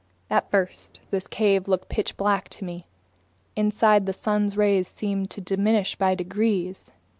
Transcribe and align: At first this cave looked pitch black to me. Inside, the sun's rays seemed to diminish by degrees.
At 0.31 0.49
first 0.49 0.99
this 1.11 1.27
cave 1.27 1.67
looked 1.67 1.87
pitch 1.87 2.17
black 2.17 2.49
to 2.57 2.65
me. 2.65 2.87
Inside, 3.55 4.07
the 4.07 4.13
sun's 4.13 4.57
rays 4.57 4.87
seemed 4.87 5.29
to 5.29 5.41
diminish 5.41 5.95
by 5.95 6.15
degrees. 6.15 6.91